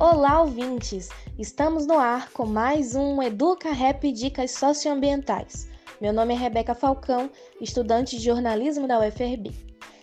[0.00, 1.10] Olá, ouvintes!
[1.38, 5.68] Estamos no ar com mais um Educa Rap Dicas Socioambientais.
[6.00, 7.30] Meu nome é Rebeca Falcão,
[7.60, 9.52] estudante de jornalismo da UFRB.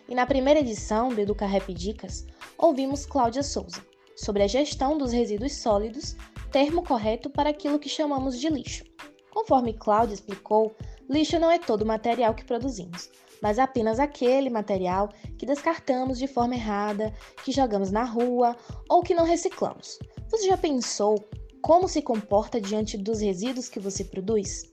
[0.07, 2.27] E na primeira edição do Educa Rap Dicas,
[2.59, 3.83] ouvimos Cláudia Souza
[4.15, 6.15] sobre a gestão dos resíduos sólidos,
[6.51, 8.85] termo correto para aquilo que chamamos de lixo.
[9.31, 10.75] Conforme Cláudia explicou,
[11.09, 13.09] lixo não é todo o material que produzimos,
[13.41, 17.13] mas apenas aquele material que descartamos de forma errada,
[17.43, 18.55] que jogamos na rua
[18.89, 19.99] ou que não reciclamos.
[20.29, 21.15] Você já pensou
[21.61, 24.63] como se comporta diante dos resíduos que você produz?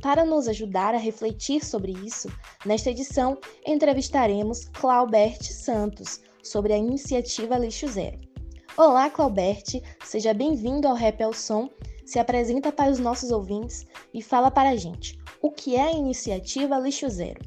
[0.00, 2.28] Para nos ajudar a refletir sobre isso,
[2.64, 8.18] nesta edição entrevistaremos Claubert Santos sobre a iniciativa Lixo Zero.
[8.76, 11.68] Olá, Claubert, seja bem-vindo ao Rap ao Som.
[12.06, 15.92] Se apresenta para os nossos ouvintes e fala para a gente o que é a
[15.92, 17.40] iniciativa Lixo Zero.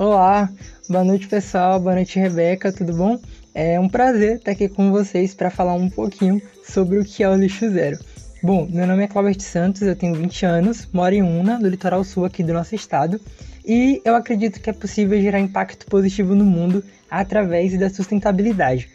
[0.00, 0.48] Olá,
[0.88, 3.20] boa noite pessoal, boa noite Rebeca, tudo bom?
[3.54, 7.28] É um prazer estar aqui com vocês para falar um pouquinho sobre o que é
[7.28, 7.98] o lixo zero.
[8.42, 12.02] Bom, meu nome é Cláudio Santos, eu tenho 20 anos, moro em Una, do litoral
[12.02, 13.20] sul aqui do nosso estado,
[13.62, 18.88] e eu acredito que é possível gerar impacto positivo no mundo através da sustentabilidade.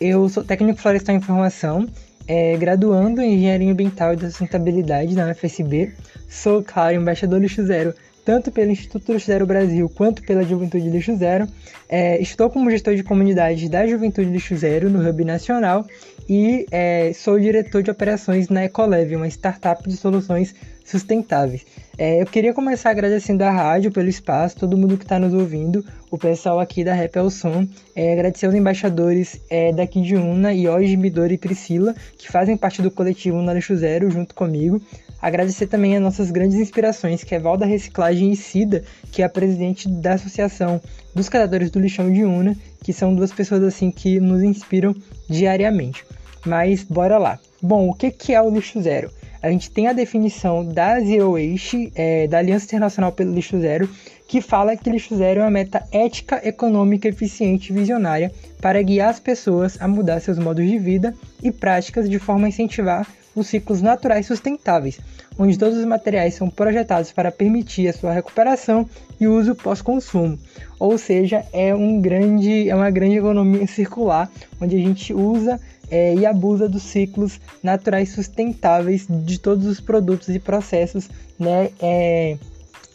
[0.00, 1.86] Eu sou técnico florestal em formação,
[2.26, 5.94] é, graduando em Engenharia Ambiental e da Sustentabilidade na UFSB,
[6.28, 7.94] sou, claro, embaixador lixo zero
[8.28, 11.48] tanto pelo Instituto Lixo Zero Brasil quanto pela Juventude Lixo Zero.
[11.88, 15.86] É, estou como gestor de comunidade da Juventude Lixo Zero no Hub Nacional
[16.28, 20.54] e é, sou diretor de operações na Ecoleve, uma startup de soluções
[20.88, 21.66] sustentáveis.
[21.96, 25.84] É, eu queria começar agradecendo a rádio pelo espaço, todo mundo que está nos ouvindo,
[26.10, 30.52] o pessoal aqui da Rap ao Som, é, agradecer aos embaixadores é, daqui de Una,
[30.52, 34.80] Ioj, Midori e Priscila, que fazem parte do coletivo Una Lixo Zero junto comigo.
[35.20, 39.28] Agradecer também as nossas grandes inspirações, que é Valda Reciclagem e Cida, que é a
[39.28, 40.80] presidente da Associação
[41.12, 44.94] dos Catadores do Lixão de Una, que são duas pessoas assim que nos inspiram
[45.28, 46.04] diariamente.
[46.46, 47.38] Mas bora lá.
[47.60, 49.10] Bom, o que, que é o lixo zero?
[49.42, 53.88] A gente tem a definição da Zero Waste, é, da Aliança Internacional pelo Lixo Zero,
[54.28, 59.08] que fala que lixo zero é uma meta ética, econômica, eficiente e visionária para guiar
[59.08, 63.46] as pessoas a mudar seus modos de vida e práticas de forma a incentivar os
[63.46, 65.00] ciclos naturais sustentáveis,
[65.38, 68.88] onde todos os materiais são projetados para permitir a sua recuperação
[69.18, 70.38] e uso pós-consumo.
[70.78, 75.58] Ou seja, é, um grande, é uma grande economia circular, onde a gente usa
[75.90, 81.70] é, e abusa dos ciclos naturais sustentáveis de todos os produtos e processos, né?
[81.80, 82.36] É,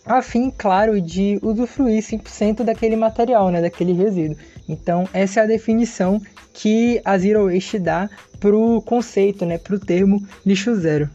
[0.05, 4.37] a fim, claro, de usufruir 100% daquele material, né, daquele resíduo.
[4.67, 6.21] Então, essa é a definição
[6.53, 8.09] que a Zero Waste dá
[8.39, 11.09] para o conceito, né, para o termo lixo zero.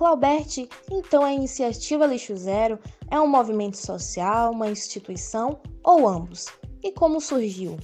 [0.00, 2.78] Claubert, então a iniciativa Lixo Zero
[3.10, 6.46] é um movimento social, uma instituição ou ambos?
[6.82, 7.76] E como surgiu?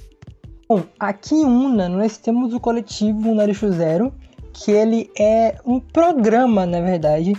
[0.69, 4.13] Bom, aqui em Una nós temos o coletivo Una Lixo Zero,
[4.53, 7.35] que ele é um programa, na verdade,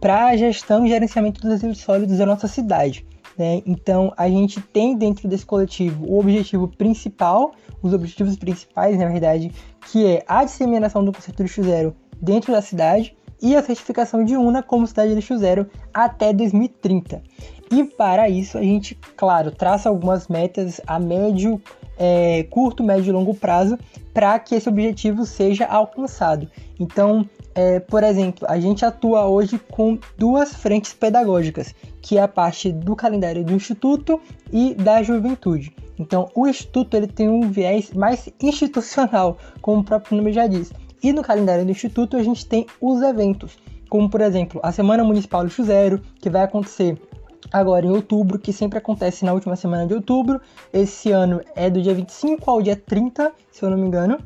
[0.00, 3.04] para gestão e gerenciamento dos resíduos sólidos da nossa cidade.
[3.36, 3.62] Né?
[3.66, 7.52] Então, a gente tem dentro desse coletivo o objetivo principal,
[7.82, 9.50] os objetivos principais, na verdade,
[9.90, 14.36] que é a disseminação do conceito de zero dentro da cidade e a certificação de
[14.36, 17.20] UNA como cidade de lixo zero até 2030.
[17.72, 21.58] E para isso, a gente, claro, traça algumas metas a médio,
[21.98, 23.78] é, curto, médio e longo prazo
[24.12, 26.50] para que esse objetivo seja alcançado.
[26.78, 32.28] Então, é, por exemplo, a gente atua hoje com duas frentes pedagógicas, que é a
[32.28, 34.20] parte do calendário do Instituto
[34.52, 35.74] e da juventude.
[35.98, 40.70] Então, o Instituto ele tem um viés mais institucional, como o próprio nome já diz.
[41.02, 43.56] E no calendário do Instituto a gente tem os eventos,
[43.88, 47.00] como por exemplo a Semana Municipal Lixo Zero, que vai acontecer
[47.50, 50.40] agora em outubro, que sempre acontece na última semana de outubro.
[50.72, 54.18] Esse ano é do dia 25 ao dia 30, se eu não me engano.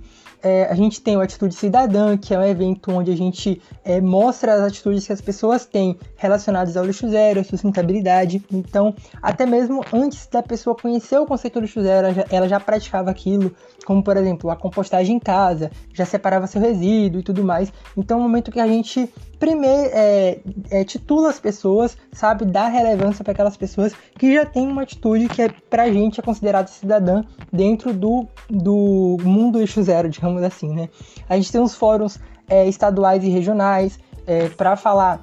[0.43, 4.01] É, a gente tem o Atitude Cidadã, que é um evento onde a gente é,
[4.01, 8.41] mostra as atitudes que as pessoas têm relacionadas ao lixo zero, à sustentabilidade.
[8.53, 12.49] Então, até mesmo antes da pessoa conhecer o conceito do lixo zero, ela já, ela
[12.49, 13.53] já praticava aquilo,
[13.85, 17.73] como por exemplo a compostagem em casa, já separava seu resíduo e tudo mais.
[17.97, 20.39] Então, é um momento que a gente primeiro é,
[20.71, 25.29] é, titula as pessoas, sabe, dá relevância para aquelas pessoas que já têm uma atitude
[25.29, 27.23] que é pra gente é considerada cidadã
[27.53, 30.89] dentro do, do mundo eixo zero, digamos assim, né?
[31.29, 32.19] A gente tem os fóruns
[32.49, 35.21] é, estaduais e regionais é, para falar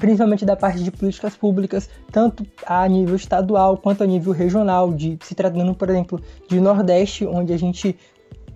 [0.00, 5.16] principalmente da parte de políticas públicas, tanto a nível estadual quanto a nível regional, de
[5.22, 7.96] se tratando, por exemplo, de Nordeste, onde a gente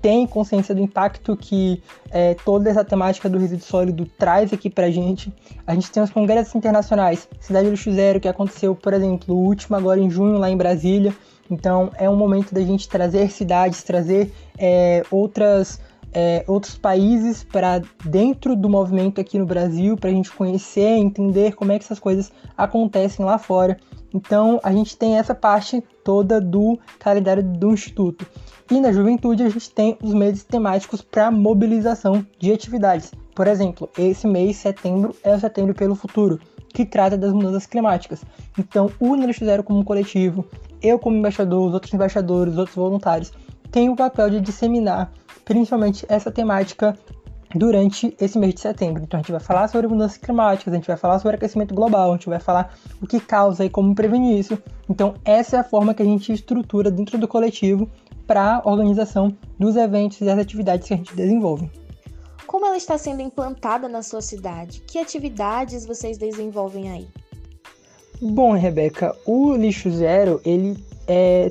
[0.01, 4.91] tem consciência do impacto que é, toda essa temática do resíduo sólido traz aqui pra
[4.91, 5.33] gente.
[5.67, 9.77] A gente tem os congressos internacionais, Cidade Lixo Zero, que aconteceu, por exemplo, o último
[9.77, 11.15] agora em junho lá em Brasília.
[11.51, 15.81] Então é um momento da gente trazer cidades, trazer é, outras
[16.13, 21.55] é, outros países para dentro do movimento aqui no Brasil, para a gente conhecer, entender
[21.55, 23.77] como é que essas coisas acontecem lá fora.
[24.13, 28.27] Então a gente tem essa parte toda do calendário do Instituto.
[28.71, 33.13] E na juventude a gente tem os meses temáticos para mobilização de atividades.
[33.35, 36.41] Por exemplo, esse mês, setembro, é o Setembro pelo Futuro,
[36.75, 38.23] que trata das mudanças climáticas.
[38.59, 40.45] Então, o Nordeste Zero como coletivo,
[40.83, 43.33] eu como embaixador, os outros embaixadores, os outros voluntários,
[43.71, 45.13] tem o papel de disseminar
[45.49, 46.95] principalmente essa temática
[47.55, 49.03] durante esse mês de setembro.
[49.03, 52.11] Então a gente vai falar sobre mudanças climáticas, a gente vai falar sobre aquecimento global,
[52.11, 54.59] a gente vai falar o que causa e como prevenir isso.
[54.91, 57.89] Então essa é a forma que a gente estrutura dentro do coletivo
[58.27, 61.71] para a organização dos eventos e das atividades que a gente desenvolve.
[62.47, 64.83] Como ela está sendo implantada na sua cidade?
[64.87, 67.09] Que atividades vocês desenvolvem aí?
[68.21, 71.51] Bom, Rebeca, o lixo zero ele é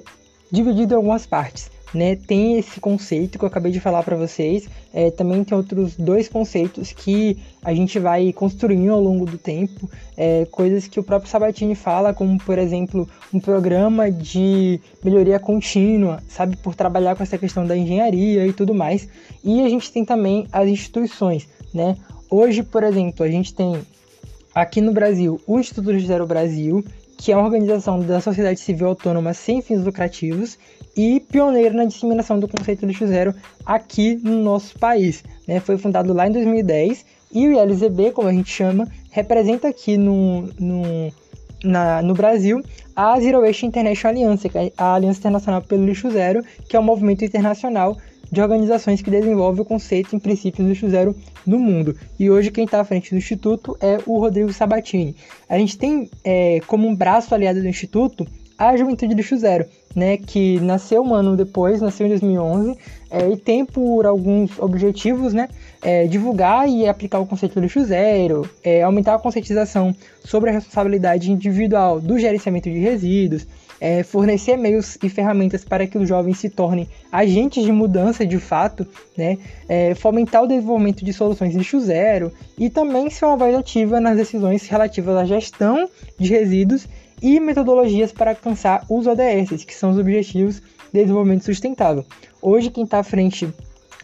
[0.51, 4.67] dividido em algumas partes né, tem esse conceito que eu acabei de falar para vocês.
[4.93, 9.89] É, também tem outros dois conceitos que a gente vai construindo ao longo do tempo,
[10.15, 16.21] é, coisas que o próprio Sabatini fala, como por exemplo um programa de melhoria contínua,
[16.27, 19.07] sabe, por trabalhar com essa questão da engenharia e tudo mais.
[19.43, 21.95] E a gente tem também as instituições, né?
[22.29, 23.79] Hoje, por exemplo, a gente tem
[24.53, 26.83] aqui no Brasil o Instituto Zero Brasil,
[27.17, 30.57] que é uma organização da sociedade civil autônoma sem fins lucrativos
[30.95, 33.33] e pioneiro na disseminação do conceito lixo zero
[33.65, 35.23] aqui no nosso país.
[35.47, 35.59] Né?
[35.59, 40.43] Foi fundado lá em 2010 e o ILZB, como a gente chama, representa aqui no,
[40.59, 41.11] no,
[41.63, 42.61] na, no Brasil
[42.95, 46.83] a Zero Waste International Alliance, é a Aliança Internacional pelo Lixo Zero, que é um
[46.83, 47.97] movimento internacional
[48.31, 51.15] de organizações que desenvolve o conceito em princípios do lixo zero
[51.45, 51.95] no mundo.
[52.19, 55.15] E hoje quem está à frente do Instituto é o Rodrigo Sabatini.
[55.49, 58.27] A gente tem é, como um braço aliado do Instituto
[58.57, 59.65] a Juventude do Lixo Zero,
[59.95, 62.75] né, que nasceu um ano depois, nasceu em 2011,
[63.11, 65.47] é, e tem por alguns objetivos, né,
[65.81, 70.53] é, divulgar e aplicar o conceito do lixo zero, é, aumentar a conscientização sobre a
[70.53, 73.45] responsabilidade individual do gerenciamento de resíduos,
[73.79, 78.39] é, fornecer meios e ferramentas para que os jovens se tornem agentes de mudança de
[78.39, 78.85] fato,
[79.17, 79.37] né?
[79.67, 84.17] É, fomentar o desenvolvimento de soluções lixo zero e também ser uma voz ativa nas
[84.17, 86.87] decisões relativas à gestão de resíduos
[87.21, 90.61] e metodologias para alcançar os ODS, que são os Objetivos
[90.93, 92.05] de Desenvolvimento Sustentável.
[92.41, 93.51] Hoje, quem está à frente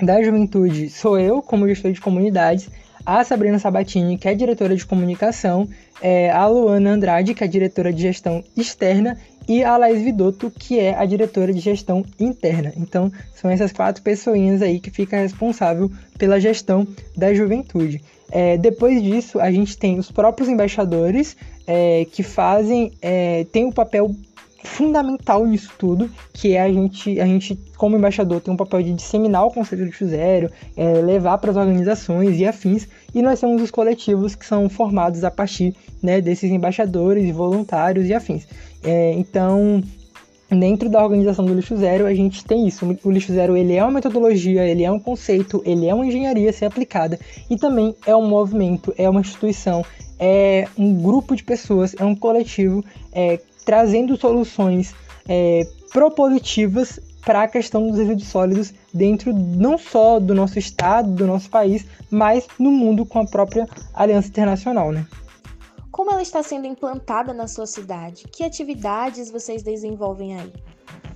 [0.01, 2.69] da juventude sou eu, como gestor de comunidades,
[3.05, 5.67] a Sabrina Sabatini, que é diretora de comunicação,
[6.01, 9.17] é, a Luana Andrade, que é diretora de gestão externa,
[9.47, 12.71] e a Laís Vidotto, que é a diretora de gestão interna.
[12.77, 18.01] Então, são essas quatro pessoinhas aí que fica responsável pela gestão da juventude.
[18.31, 21.35] É, depois disso, a gente tem os próprios embaixadores
[21.67, 24.15] é, que fazem, é, tem o papel
[24.63, 28.93] fundamental nisso tudo, que é a gente, a gente como embaixador, tem um papel de
[28.93, 33.61] disseminar o conceito de zero, é, levar para as organizações e afins, e nós temos
[33.61, 38.47] os coletivos que são formados a partir né, desses embaixadores, voluntários e afins.
[38.83, 39.83] É, então,
[40.49, 43.83] dentro da organização do lixo zero a gente tem isso o lixo zero ele é
[43.83, 47.19] uma metodologia ele é um conceito ele é uma engenharia a ser aplicada
[47.49, 49.83] e também é um movimento é uma instituição
[50.19, 54.93] é um grupo de pessoas é um coletivo é, trazendo soluções
[55.27, 61.25] é, propositivas para a questão dos resíduos sólidos dentro não só do nosso estado, do
[61.25, 65.05] nosso país, mas no mundo com a própria Aliança Internacional, né?
[65.91, 68.25] Como ela está sendo implantada na sua cidade?
[68.31, 70.51] Que atividades vocês desenvolvem aí?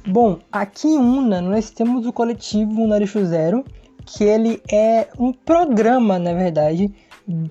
[0.08, 3.66] Bom, aqui em Una nós temos o coletivo Unarixo Zero,
[4.06, 6.94] que ele é um programa, na verdade,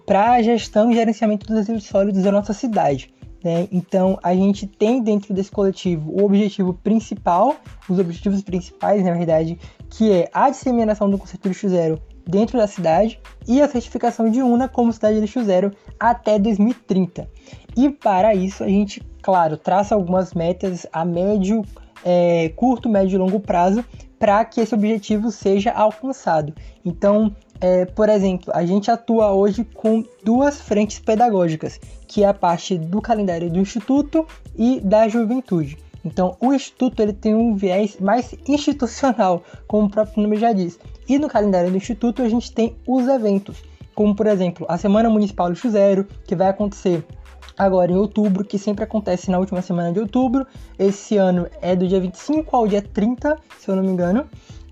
[0.07, 3.13] para a gestão e gerenciamento dos resíduos sólidos da nossa cidade.
[3.47, 3.69] Né?
[3.71, 7.55] Então, a gente tem dentro desse coletivo o objetivo principal,
[7.89, 9.57] os objetivos principais, na verdade,
[9.89, 14.43] que é a disseminação do conceito lixo zero dentro da cidade e a certificação de
[14.43, 17.31] UNA como cidade lixo zero até 2030.
[17.77, 21.63] E para isso, a gente, claro, traça algumas metas a médio,
[22.05, 23.85] é, curto, médio e longo prazo
[24.19, 26.53] para que esse objetivo seja alcançado.
[26.85, 32.35] Então, é, por exemplo, a gente atua hoje com duas frentes pedagógicas, que é a
[32.35, 35.79] parte do calendário do Instituto e da juventude.
[36.05, 40.79] Então, o Instituto ele tem um viés mais institucional, como o próprio nome já diz.
[41.09, 43.63] E no calendário do Instituto a gente tem os eventos,
[43.95, 47.05] como por exemplo a Semana Municipal Lixo Zero, que vai acontecer
[47.57, 50.47] agora em outubro, que sempre acontece na última semana de outubro.
[50.79, 54.27] Esse ano é do dia 25 ao dia 30, se eu não me engano.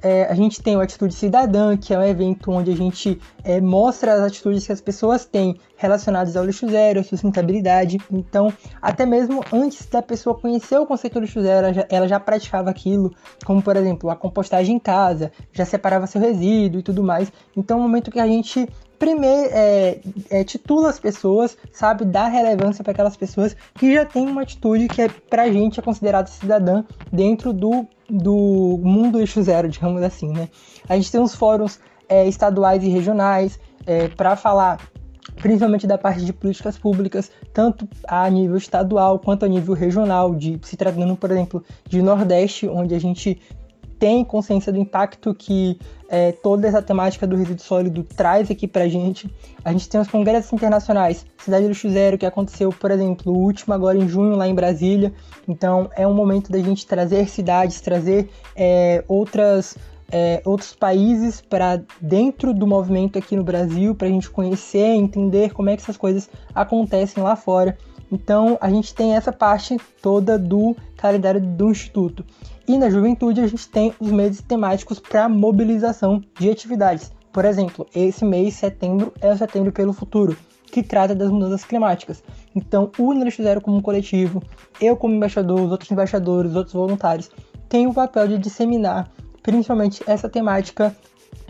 [0.04, 3.58] É, a gente tem o Atitude Cidadã, que é um evento onde a gente é,
[3.58, 7.98] mostra as atitudes que as pessoas têm relacionadas ao lixo zero, à sustentabilidade.
[8.12, 12.06] Então, até mesmo antes da pessoa conhecer o conceito do lixo zero, ela já, ela
[12.06, 13.14] já praticava aquilo,
[13.46, 17.32] como por exemplo a compostagem em casa, já separava seu resíduo e tudo mais.
[17.56, 19.98] Então, é um momento que a gente primeiro é,
[20.30, 24.88] é, titula as pessoas, sabe, dá relevância para aquelas pessoas que já têm uma atitude
[24.88, 30.32] que é pra gente é considerada cidadã dentro do, do mundo eixo zero, digamos assim,
[30.32, 30.48] né?
[30.88, 34.78] A gente tem uns fóruns é, estaduais e regionais é, para falar
[35.36, 40.58] principalmente da parte de políticas públicas, tanto a nível estadual quanto a nível regional, de
[40.62, 43.40] se tratando, por exemplo, de Nordeste, onde a gente
[44.04, 45.78] tem consciência do impacto que
[46.10, 49.34] é, toda essa temática do resíduo sólido traz aqui pra gente.
[49.64, 53.72] A gente tem os congressos internacionais, Cidade do Zero, que aconteceu, por exemplo, o último
[53.72, 55.10] agora em junho lá em Brasília.
[55.48, 59.74] Então é um momento da gente trazer cidades, trazer é, outras
[60.12, 65.54] é, outros países para dentro do movimento aqui no Brasil, para a gente conhecer, entender
[65.54, 67.74] como é que essas coisas acontecem lá fora.
[68.14, 72.24] Então a gente tem essa parte toda do calendário do Instituto.
[72.66, 77.12] E na juventude a gente tem os meses temáticos para mobilização de atividades.
[77.32, 82.22] Por exemplo, esse mês, setembro, é o Setembro pelo Futuro, que trata das mudanças climáticas.
[82.54, 84.40] Então, o Nordeste Zero como coletivo,
[84.80, 87.28] eu como embaixador, os outros embaixadores, os outros voluntários,
[87.68, 89.10] tem o papel de disseminar
[89.42, 90.96] principalmente essa temática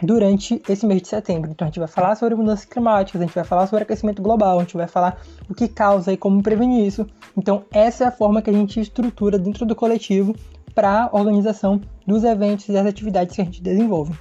[0.05, 1.51] durante esse mês de setembro.
[1.51, 4.59] Então a gente vai falar sobre mudanças climáticas, a gente vai falar sobre aquecimento global,
[4.59, 7.07] a gente vai falar o que causa e como prevenir isso.
[7.37, 10.35] Então essa é a forma que a gente estrutura dentro do coletivo
[10.75, 14.15] para a organização dos eventos e das atividades que a gente desenvolve.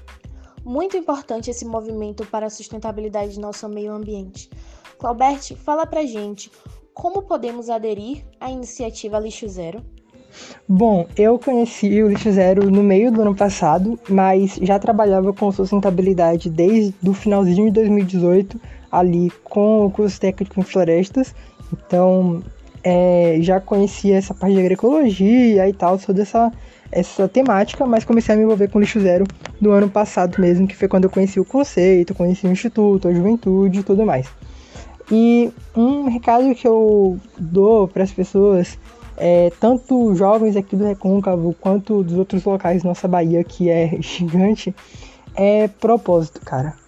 [0.63, 4.49] Muito importante esse movimento para a sustentabilidade do nosso meio ambiente.
[4.97, 6.49] Claubert, fala pra gente
[6.93, 9.83] como podemos aderir à iniciativa Lixo Zero?
[10.67, 15.51] Bom, eu conheci o Lixo Zero no meio do ano passado, mas já trabalhava com
[15.51, 18.59] sustentabilidade desde o finalzinho de 2018,
[18.91, 21.35] ali com o curso técnico em florestas.
[21.71, 22.41] Então,
[22.83, 26.51] é, já conhecia essa parte de agroecologia e tal, toda essa,
[26.91, 29.25] essa temática, mas comecei a me envolver com lixo zero
[29.59, 33.13] no ano passado mesmo, que foi quando eu conheci o conceito, conheci o instituto, a
[33.13, 34.27] juventude e tudo mais.
[35.11, 38.77] E um recado que eu dou para as pessoas,
[39.17, 44.73] é, tanto jovens aqui do Recôncavo quanto dos outros locais nossa Bahia, que é gigante,
[45.35, 46.83] é propósito, cara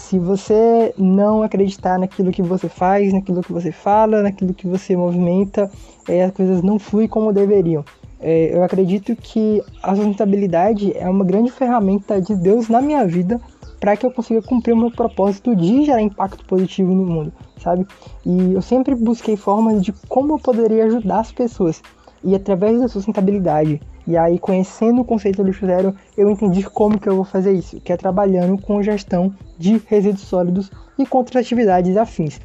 [0.00, 4.96] se você não acreditar naquilo que você faz, naquilo que você fala, naquilo que você
[4.96, 5.70] movimenta,
[6.08, 7.84] é, as coisas não fluem como deveriam.
[8.18, 13.40] É, eu acredito que a sustentabilidade é uma grande ferramenta de Deus na minha vida
[13.80, 17.86] para que eu consiga cumprir o meu propósito de gerar impacto positivo no mundo, sabe?
[18.24, 21.82] E eu sempre busquei formas de como eu poderia ajudar as pessoas.
[22.22, 26.98] E através da sustentabilidade, e aí, conhecendo o conceito do lixo zero, eu entendi como
[26.98, 31.18] que eu vou fazer isso, que é trabalhando com gestão de resíduos sólidos e com
[31.18, 32.40] outras atividades afins.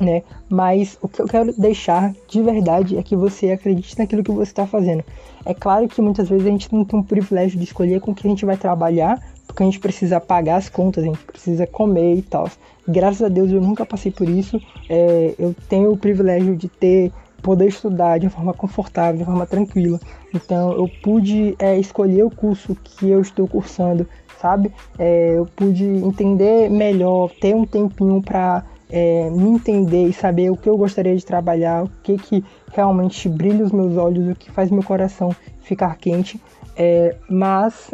[0.00, 0.22] Né?
[0.48, 4.50] Mas o que eu quero deixar de verdade é que você acredite naquilo que você
[4.50, 5.04] está fazendo.
[5.44, 8.26] É claro que muitas vezes a gente não tem o privilégio de escolher com que
[8.26, 9.22] a gente vai trabalhar,
[9.56, 12.46] porque a gente precisa pagar as contas, a gente precisa comer e tal.
[12.86, 14.60] Graças a Deus eu nunca passei por isso.
[14.86, 17.10] É, eu tenho o privilégio de ter
[17.40, 19.98] poder estudar de forma confortável, de forma tranquila.
[20.34, 24.06] Então eu pude é, escolher o curso que eu estou cursando,
[24.38, 24.70] sabe?
[24.98, 30.56] É, eu pude entender melhor, ter um tempinho para é, me entender e saber o
[30.56, 32.44] que eu gostaria de trabalhar, o que, que
[32.74, 36.38] realmente brilha os meus olhos, o que faz meu coração ficar quente.
[36.76, 37.90] É, mas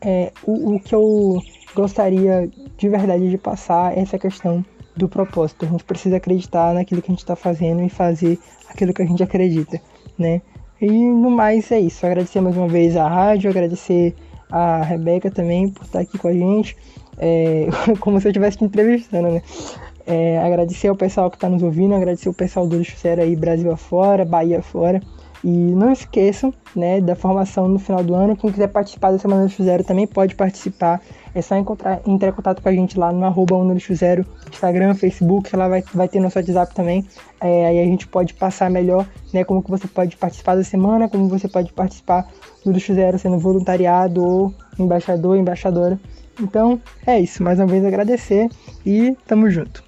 [0.00, 1.40] é, o, o que eu
[1.74, 4.64] gostaria de verdade de passar é essa questão
[4.96, 5.66] do propósito.
[5.66, 8.38] A gente precisa acreditar naquilo que a gente está fazendo e fazer
[8.68, 9.80] aquilo que a gente acredita,
[10.18, 10.40] né?
[10.80, 12.04] E no mais é isso.
[12.04, 14.14] Agradecer mais uma vez a rádio, agradecer
[14.50, 16.76] a Rebeca também por estar aqui com a gente,
[17.18, 17.66] é,
[18.00, 19.42] como se eu estivesse te entrevistando, né?
[20.06, 23.72] É, agradecer ao pessoal que está nos ouvindo, agradecer o pessoal do Lixo aí, Brasil
[23.72, 25.00] afora, Bahia afora.
[25.44, 28.36] E não esqueçam né, da formação no final do ano.
[28.36, 31.00] Quem quiser participar da Semana do Zero também pode participar.
[31.34, 33.56] É só encontrar, entrar em contato com a gente lá no arroba
[33.94, 37.06] Zero, Instagram, Facebook, ela vai, vai ter nosso WhatsApp também.
[37.40, 41.08] É, aí a gente pode passar melhor né, como que você pode participar da semana,
[41.08, 42.26] como você pode participar
[42.64, 46.00] do Lixo Zero sendo voluntariado ou embaixador, embaixadora.
[46.40, 48.48] Então é isso, mais uma vez agradecer
[48.84, 49.84] e tamo junto.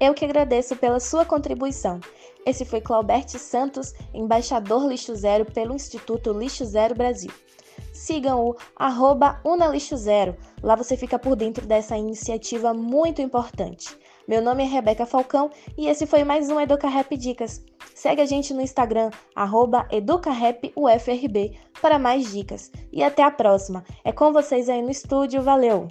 [0.00, 2.00] Eu que agradeço pela sua contribuição.
[2.46, 7.30] Esse foi Claubert Santos, embaixador Lixo Zero pelo Instituto Lixo Zero Brasil.
[7.92, 13.96] Sigam o arroba Unalixo Zero, lá você fica por dentro dessa iniciativa muito importante.
[14.26, 17.62] Meu nome é Rebeca Falcão e esse foi mais um EducaRap Dicas.
[17.94, 19.10] Segue a gente no Instagram,
[19.90, 22.72] EducaRapUFRB, para mais dicas.
[22.90, 23.84] E até a próxima.
[24.02, 25.88] É com vocês aí no estúdio, valeu!